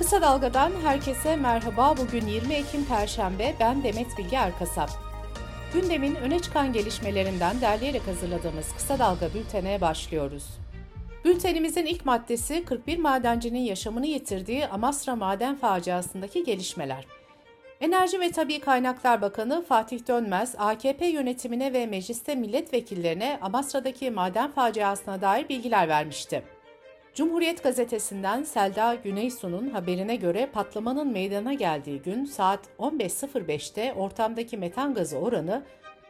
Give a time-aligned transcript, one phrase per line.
[0.00, 1.94] Kısa Dalga'dan herkese merhaba.
[1.96, 3.54] Bugün 20 Ekim Perşembe.
[3.60, 4.90] Ben Demet Bilge Erkasap.
[5.72, 10.44] Gündemin öne çıkan gelişmelerinden derleyerek hazırladığımız Kısa Dalga bültene başlıyoruz.
[11.24, 17.06] Bültenimizin ilk maddesi 41 madencinin yaşamını yitirdiği Amasra maden faciasındaki gelişmeler.
[17.80, 25.20] Enerji ve Tabi Kaynaklar Bakanı Fatih Dönmez, AKP yönetimine ve mecliste milletvekillerine Amasra'daki maden faciasına
[25.20, 26.42] dair bilgiler vermişti.
[27.14, 35.18] Cumhuriyet gazetesinden Selda Güneysu'nun haberine göre patlamanın meydana geldiği gün saat 15.05'te ortamdaki metan gazı
[35.18, 35.62] oranı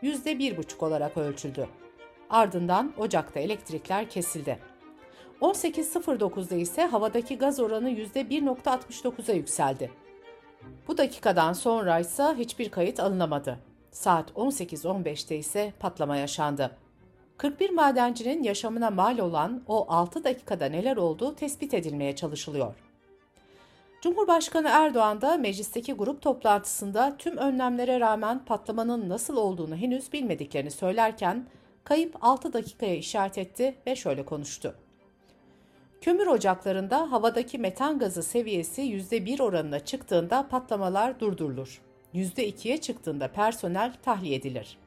[0.03, 1.69] %1,5 olarak ölçüldü.
[2.31, 4.59] Ardından ocakta elektrikler kesildi.
[5.41, 9.91] 18.09'da ise havadaki gaz oranı %1.69'a yükseldi.
[10.89, 13.59] Bu dakikadan sonra ise hiçbir kayıt alınamadı.
[13.91, 16.77] Saat 18.15'te ise patlama yaşandı.
[17.41, 22.75] 41 madencinin yaşamına mal olan o 6 dakikada neler olduğu tespit edilmeye çalışılıyor.
[24.03, 31.47] Cumhurbaşkanı Erdoğan da meclisteki grup toplantısında tüm önlemlere rağmen patlamanın nasıl olduğunu henüz bilmediklerini söylerken
[31.85, 34.75] kayıp 6 dakikaya işaret etti ve şöyle konuştu.
[36.01, 41.81] Kömür ocaklarında havadaki metan gazı seviyesi %1 oranına çıktığında patlamalar durdurulur.
[42.15, 44.80] %2'ye çıktığında personel tahliye edilir.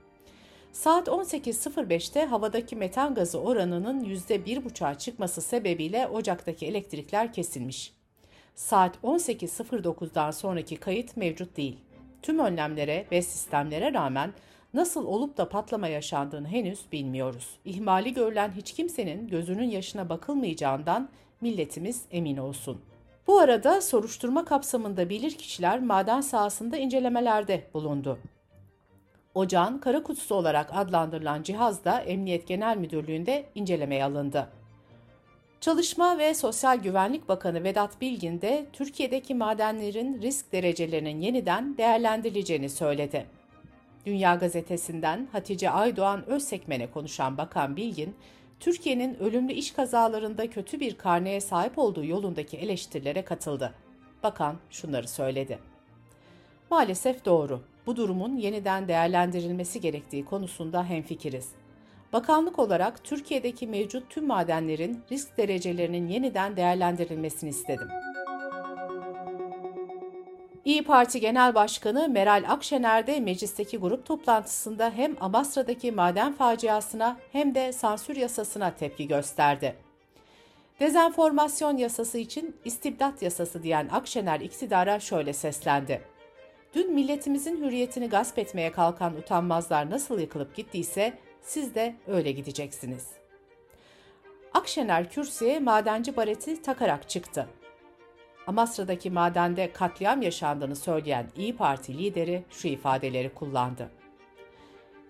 [0.74, 7.94] Saat 18.05'te havadaki metan gazı oranının %1,5'a çıkması sebebiyle ocaktaki elektrikler kesilmiş.
[8.56, 11.78] Saat 18.09'dan sonraki kayıt mevcut değil.
[12.22, 14.34] Tüm önlemlere ve sistemlere rağmen
[14.74, 17.60] nasıl olup da patlama yaşandığını henüz bilmiyoruz.
[17.66, 21.10] İhmali görülen hiç kimsenin gözünün yaşına bakılmayacağından
[21.42, 22.82] milletimiz emin olsun.
[23.28, 28.20] Bu arada soruşturma kapsamında bilirkişiler maden sahasında incelemelerde bulundu.
[29.36, 34.50] Ocağın kara kutusu olarak adlandırılan cihaz da Emniyet Genel Müdürlüğü'nde incelemeye alındı.
[35.62, 43.26] Çalışma ve Sosyal Güvenlik Bakanı Vedat Bilgin de Türkiye'deki madenlerin risk derecelerinin yeniden değerlendirileceğini söyledi.
[44.06, 48.16] Dünya Gazetesi'nden Hatice Aydoğan Özsekmen'e konuşan Bakan Bilgin,
[48.60, 53.74] Türkiye'nin ölümlü iş kazalarında kötü bir karneye sahip olduğu yolundaki eleştirilere katıldı.
[54.24, 55.60] Bakan şunları söyledi.
[56.70, 57.62] Maalesef doğru.
[57.86, 61.50] Bu durumun yeniden değerlendirilmesi gerektiği konusunda hemfikiriz.
[62.14, 67.88] Bakanlık olarak Türkiye'deki mevcut tüm madenlerin risk derecelerinin yeniden değerlendirilmesini istedim.
[70.66, 77.56] İyi Parti Genel Başkanı Meral Akşener de meclisteki grup toplantısında hem Amasra'daki maden faciasına hem
[77.56, 79.76] de sansür yasasına tepki gösterdi.
[80.80, 86.13] Dezenformasyon yasası için istibdat yasası diyen Akşener iktidara şöyle seslendi.
[86.74, 93.08] Dün milletimizin hürriyetini gasp etmeye kalkan utanmazlar nasıl yıkılıp gittiyse siz de öyle gideceksiniz.
[94.54, 97.48] Akşener kürsüye madenci bareti takarak çıktı.
[98.48, 103.90] Amasra'daki madende katliam yaşandığını söyleyen İyi Parti lideri şu ifadeleri kullandı.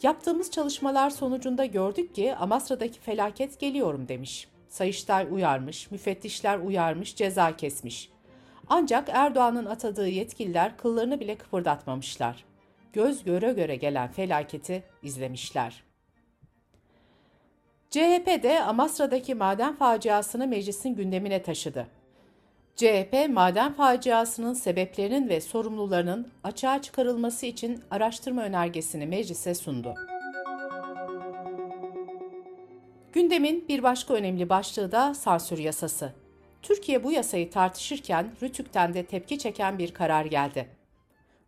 [0.01, 4.47] Yaptığımız çalışmalar sonucunda gördük ki Amasra'daki felaket geliyorum demiş.
[4.69, 8.09] Sayıştay uyarmış, müfettişler uyarmış, ceza kesmiş.
[8.67, 12.45] Ancak Erdoğan'ın atadığı yetkililer kıllarını bile kıpırdatmamışlar.
[12.93, 15.83] Göz göre göre gelen felaketi izlemişler.
[17.89, 21.87] CHP de Amasra'daki maden faciasını meclisin gündemine taşıdı.
[22.75, 29.95] CHP, maden faciasının sebeplerinin ve sorumlularının açığa çıkarılması için araştırma önergesini meclise sundu.
[33.13, 36.22] Gündemin bir başka önemli başlığı da sansür yasası.
[36.63, 40.69] Türkiye bu yasayı tartışırken Rütük'ten de tepki çeken bir karar geldi.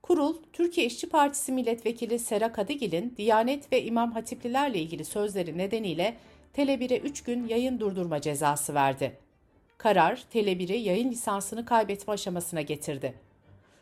[0.01, 6.15] Kurul, Türkiye İşçi Partisi Milletvekili Sera Kadıgil'in Diyanet ve İmam Hatiplilerle ilgili sözleri nedeniyle
[6.57, 9.17] Tele1'e 3 gün yayın durdurma cezası verdi.
[9.77, 13.13] Karar, Tele1'i yayın lisansını kaybetme aşamasına getirdi.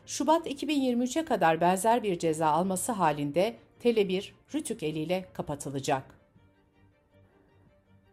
[0.06, 6.13] Şubat 2023'e kadar benzer bir ceza alması halinde Tele1 Rütük eliyle kapatılacak.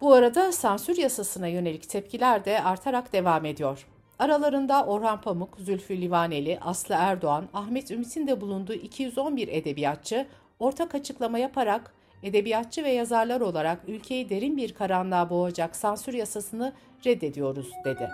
[0.01, 3.87] Bu arada sansür yasasına yönelik tepkiler de artarak devam ediyor.
[4.19, 10.27] Aralarında Orhan Pamuk, Zülfü Livaneli, Aslı Erdoğan, Ahmet Ümit'in de bulunduğu 211 edebiyatçı
[10.59, 11.93] ortak açıklama yaparak
[12.23, 16.73] edebiyatçı ve yazarlar olarak ülkeyi derin bir karanlığa boğacak sansür yasasını
[17.05, 18.09] reddediyoruz dedi.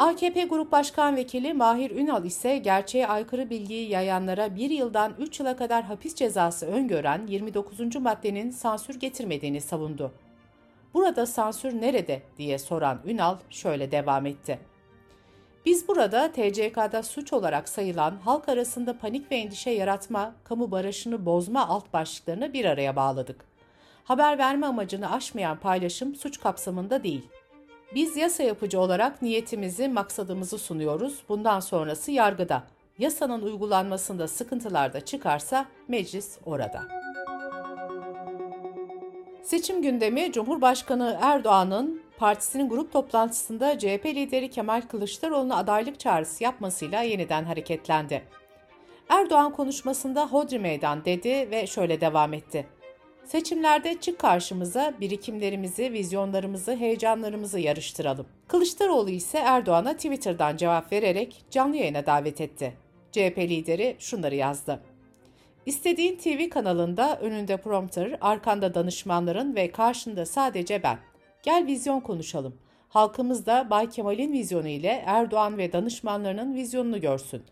[0.00, 5.56] AKP Grup Başkan Vekili Mahir Ünal ise gerçeğe aykırı bilgiyi yayanlara bir yıldan 3 yıla
[5.56, 7.96] kadar hapis cezası öngören 29.
[7.96, 10.12] maddenin sansür getirmediğini savundu.
[10.94, 14.58] Burada sansür nerede diye soran Ünal şöyle devam etti.
[15.66, 21.68] Biz burada TCK'da suç olarak sayılan halk arasında panik ve endişe yaratma, kamu barışını bozma
[21.68, 23.44] alt başlıklarını bir araya bağladık.
[24.04, 27.28] Haber verme amacını aşmayan paylaşım suç kapsamında değil.
[27.94, 31.22] Biz yasa yapıcı olarak niyetimizi, maksadımızı sunuyoruz.
[31.28, 32.62] Bundan sonrası yargıda.
[32.98, 36.82] Yasanın uygulanmasında sıkıntılar da çıkarsa meclis orada.
[39.42, 47.44] Seçim gündemi Cumhurbaşkanı Erdoğan'ın partisinin grup toplantısında CHP lideri Kemal Kılıçdaroğlu'na adaylık çağrısı yapmasıyla yeniden
[47.44, 48.22] hareketlendi.
[49.08, 52.66] Erdoğan konuşmasında hodri meydan dedi ve şöyle devam etti.
[53.30, 58.26] Seçimlerde çık karşımıza birikimlerimizi, vizyonlarımızı, heyecanlarımızı yarıştıralım.
[58.48, 62.72] Kılıçdaroğlu ise Erdoğan'a Twitter'dan cevap vererek canlı yayına davet etti.
[63.12, 64.82] CHP lideri şunları yazdı.
[65.66, 70.98] İstediğin TV kanalında önünde prompter, arkanda danışmanların ve karşında sadece ben.
[71.42, 72.54] Gel vizyon konuşalım.
[72.88, 77.42] Halkımız da Bay Kemal'in vizyonu ile Erdoğan ve danışmanlarının vizyonunu görsün.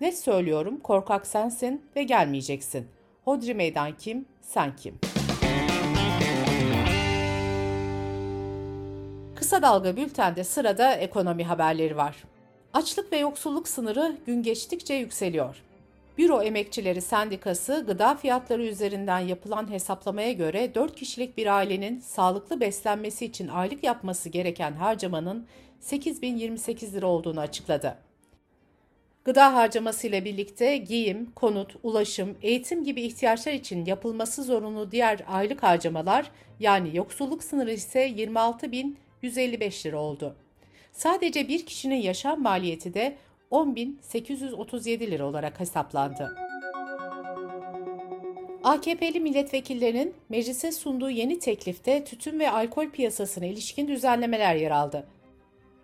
[0.00, 2.88] Net söylüyorum korkak sensin ve gelmeyeceksin.
[3.24, 4.98] Hodri meydan kim, sen kim?
[9.50, 12.16] Kısa Dalga Bülten'de sırada ekonomi haberleri var.
[12.72, 15.62] Açlık ve yoksulluk sınırı gün geçtikçe yükseliyor.
[16.18, 23.24] Büro Emekçileri Sendikası gıda fiyatları üzerinden yapılan hesaplamaya göre 4 kişilik bir ailenin sağlıklı beslenmesi
[23.24, 25.46] için aylık yapması gereken harcamanın
[25.80, 27.96] 8028 lira olduğunu açıkladı.
[29.24, 35.62] Gıda harcaması ile birlikte giyim, konut, ulaşım, eğitim gibi ihtiyaçlar için yapılması zorunlu diğer aylık
[35.62, 36.30] harcamalar
[36.60, 38.00] yani yoksulluk sınırı ise
[39.22, 40.36] 26.155 lira oldu.
[40.92, 43.16] Sadece bir kişinin yaşam maliyeti de
[43.50, 46.36] 10.837 lira olarak hesaplandı.
[48.64, 55.06] AKP'li milletvekillerinin meclise sunduğu yeni teklifte tütün ve alkol piyasasına ilişkin düzenlemeler yer aldı.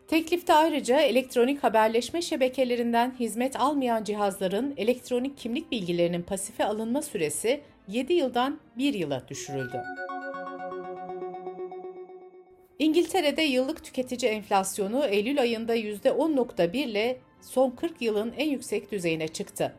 [0.09, 8.13] Teklifte ayrıca elektronik haberleşme şebekelerinden hizmet almayan cihazların elektronik kimlik bilgilerinin pasife alınma süresi 7
[8.13, 9.83] yıldan 1 yıla düşürüldü.
[12.79, 19.75] İngiltere'de yıllık tüketici enflasyonu Eylül ayında %10.1 ile son 40 yılın en yüksek düzeyine çıktı.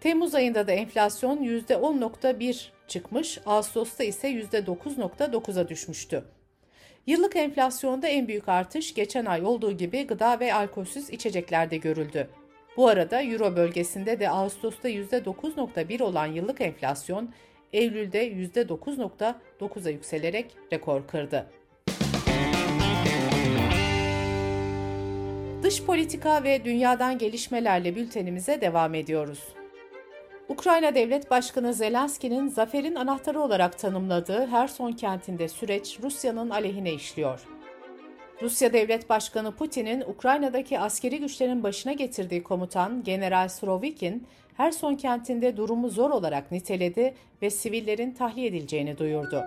[0.00, 6.24] Temmuz ayında da enflasyon %10.1 çıkmış, Ağustos'ta ise %9.9'a düşmüştü.
[7.06, 12.30] Yıllık enflasyonda en büyük artış geçen ay olduğu gibi gıda ve alkolsüz içeceklerde görüldü.
[12.76, 17.30] Bu arada Euro bölgesinde de Ağustos'ta %9.1 olan yıllık enflasyon
[17.72, 21.59] Eylül'de %9.9'a yükselerek rekor kırdı.
[25.62, 29.38] Dış politika ve dünyadan gelişmelerle bültenimize devam ediyoruz.
[30.48, 37.40] Ukrayna Devlet Başkanı Zelenski'nin zaferin anahtarı olarak tanımladığı Herson kentinde süreç Rusya'nın aleyhine işliyor.
[38.42, 45.88] Rusya Devlet Başkanı Putin'in Ukrayna'daki askeri güçlerin başına getirdiği komutan General Surovikin, Herson kentinde durumu
[45.88, 49.44] zor olarak niteledi ve sivillerin tahliye edileceğini duyurdu.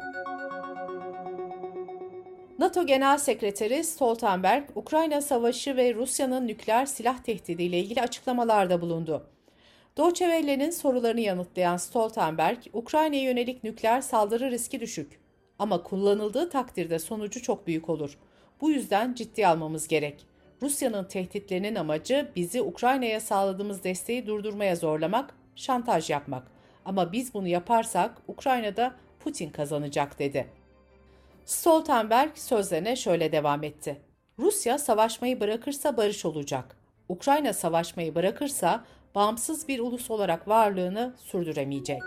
[2.63, 9.27] NATO Genel Sekreteri Stoltenberg, Ukrayna Savaşı ve Rusya'nın nükleer silah tehdidiyle ilgili açıklamalarda bulundu.
[9.97, 15.19] Deutsche Welle'nin sorularını yanıtlayan Stoltenberg, Ukrayna'ya yönelik nükleer saldırı riski düşük
[15.59, 18.17] ama kullanıldığı takdirde sonucu çok büyük olur.
[18.61, 20.25] Bu yüzden ciddi almamız gerek.
[20.61, 26.51] Rusya'nın tehditlerinin amacı bizi Ukrayna'ya sağladığımız desteği durdurmaya zorlamak, şantaj yapmak.
[26.85, 30.62] Ama biz bunu yaparsak Ukrayna'da Putin kazanacak dedi.
[31.45, 34.01] Stoltenberg sözlerine şöyle devam etti.
[34.39, 36.77] Rusya savaşmayı bırakırsa barış olacak.
[37.09, 38.85] Ukrayna savaşmayı bırakırsa
[39.15, 42.01] bağımsız bir ulus olarak varlığını sürdüremeyecek.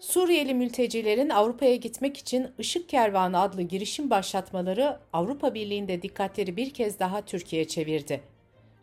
[0.00, 6.98] Suriyeli mültecilerin Avrupa'ya gitmek için Işık Kervanı adlı girişim başlatmaları Avrupa Birliği'nde dikkatleri bir kez
[6.98, 8.20] daha Türkiye'ye çevirdi.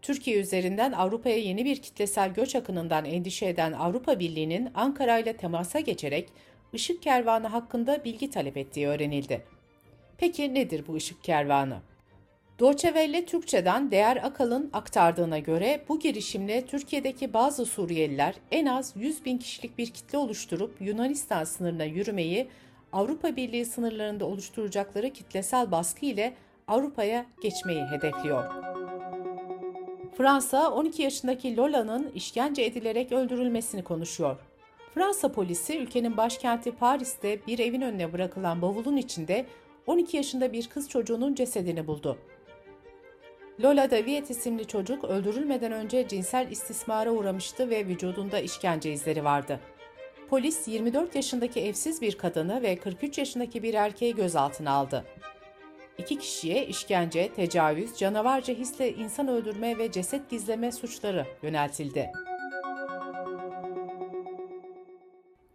[0.01, 5.79] Türkiye üzerinden Avrupa'ya yeni bir kitlesel göç akınından endişe eden Avrupa Birliği'nin Ankara ile temasa
[5.79, 6.29] geçerek
[6.73, 9.45] Işık Kervanı hakkında bilgi talep ettiği öğrenildi.
[10.17, 11.77] Peki nedir bu Işık Kervanı?
[12.59, 19.37] Welle Türkçe'den Değer Akal'ın aktardığına göre bu girişimle Türkiye'deki bazı Suriyeliler en az 100 bin
[19.37, 22.47] kişilik bir kitle oluşturup Yunanistan sınırına yürümeyi
[22.93, 26.33] Avrupa Birliği sınırlarında oluşturacakları kitlesel baskı ile
[26.67, 28.43] Avrupa'ya geçmeyi hedefliyor.
[30.17, 34.48] Fransa 12 yaşındaki Lola'nın işkence edilerek öldürülmesini konuşuyor.
[34.93, 39.45] Fransa polisi ülkenin başkenti Paris'te bir evin önüne bırakılan bavulun içinde
[39.87, 42.17] 12 yaşında bir kız çocuğunun cesedini buldu.
[43.63, 49.59] Lola Daviet isimli çocuk öldürülmeden önce cinsel istismara uğramıştı ve vücudunda işkence izleri vardı.
[50.29, 55.05] Polis 24 yaşındaki evsiz bir kadını ve 43 yaşındaki bir erkeği gözaltına aldı.
[55.97, 62.11] İki kişiye işkence, tecavüz, canavarca hisle insan öldürme ve ceset gizleme suçları yöneltildi.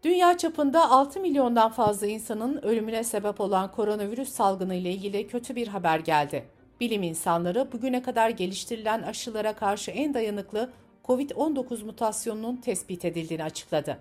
[0.04, 5.68] Dünya çapında 6 milyondan fazla insanın ölümüne sebep olan koronavirüs salgını ile ilgili kötü bir
[5.68, 6.44] haber geldi.
[6.80, 10.70] Bilim insanları bugüne kadar geliştirilen aşılara karşı en dayanıklı
[11.04, 13.98] COVID-19 mutasyonunun tespit edildiğini açıkladı.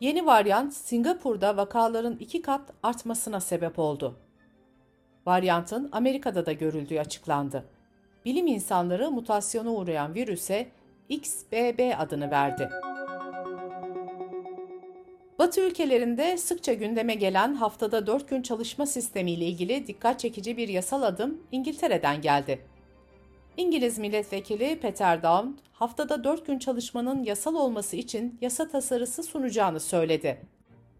[0.00, 4.16] Yeni varyant Singapur'da vakaların iki kat artmasına sebep oldu.
[5.26, 7.64] Varyantın Amerika'da da görüldüğü açıklandı.
[8.24, 10.66] Bilim insanları mutasyona uğrayan virüse
[11.08, 12.70] XBB adını verdi.
[15.38, 20.68] Batı ülkelerinde sıkça gündeme gelen haftada 4 gün çalışma sistemi ile ilgili dikkat çekici bir
[20.68, 22.58] yasal adım İngiltere'den geldi.
[23.56, 30.46] İngiliz milletvekili Peter Down, haftada 4 gün çalışmanın yasal olması için yasa tasarısı sunacağını söyledi.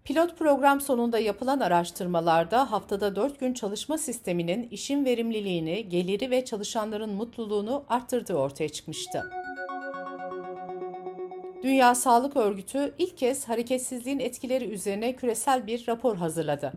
[0.05, 7.11] Pilot program sonunda yapılan araştırmalarda haftada 4 gün çalışma sisteminin işin verimliliğini, geliri ve çalışanların
[7.11, 9.31] mutluluğunu arttırdığı ortaya çıkmıştı.
[11.63, 16.73] Dünya Sağlık Örgütü ilk kez hareketsizliğin etkileri üzerine küresel bir rapor hazırladı.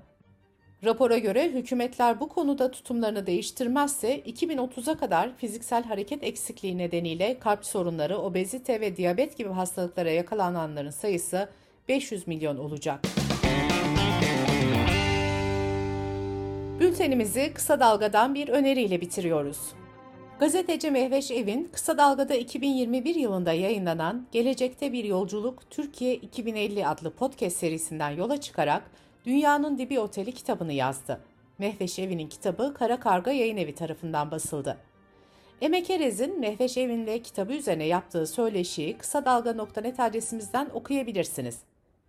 [0.83, 8.17] Rapora göre hükümetler bu konuda tutumlarını değiştirmezse 2030'a kadar fiziksel hareket eksikliği nedeniyle kalp sorunları,
[8.17, 11.49] obezite ve diyabet gibi hastalıklara yakalananların sayısı
[11.89, 12.99] 500 milyon olacak.
[16.79, 19.80] Bültenimizi kısa dalgadan bir öneriyle bitiriyoruz.
[20.41, 27.57] Gazeteci Mehveş Evin Kısa Dalga'da 2021 yılında yayınlanan Gelecekte Bir Yolculuk Türkiye 2050 adlı podcast
[27.57, 28.83] serisinden yola çıkarak
[29.25, 31.21] Dünyanın Dibi Oteli kitabını yazdı.
[31.57, 34.77] Mehveş Evi'nin kitabı Kara Karga Yayın Evi tarafından basıldı.
[35.61, 41.59] Emek Erez'in Mehveş Evin'le kitabı üzerine yaptığı söyleşiyi kısa dalga.net adresimizden okuyabilirsiniz.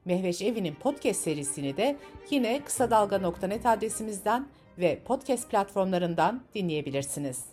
[0.05, 1.97] Mehveş Evi'nin podcast serisini de
[2.31, 4.47] yine kısa dalga.net adresimizden
[4.79, 7.53] ve podcast platformlarından dinleyebilirsiniz.